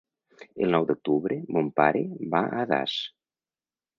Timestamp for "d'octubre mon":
0.91-1.69